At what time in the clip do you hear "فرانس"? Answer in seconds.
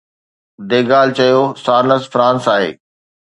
2.11-2.43